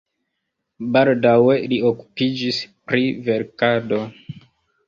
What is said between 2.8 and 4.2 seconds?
pri verkado.